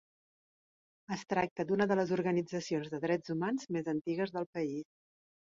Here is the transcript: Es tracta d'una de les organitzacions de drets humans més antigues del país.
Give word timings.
Es 1.15 1.23
tracta 1.33 1.65
d'una 1.71 1.87
de 1.91 1.97
les 2.01 2.13
organitzacions 2.17 2.89
de 2.95 3.03
drets 3.07 3.35
humans 3.37 3.69
més 3.77 3.93
antigues 3.97 4.35
del 4.39 4.53
país. 4.59 4.91